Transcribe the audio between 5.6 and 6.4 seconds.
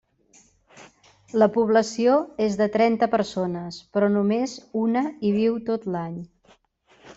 tot l'any.